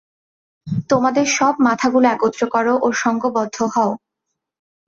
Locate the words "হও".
3.73-3.91